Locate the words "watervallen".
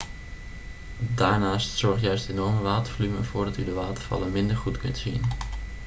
3.73-4.31